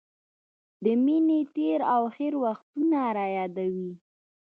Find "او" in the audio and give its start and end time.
1.93-2.03